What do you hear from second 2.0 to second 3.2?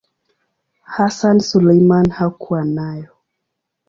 hakuwa nayo.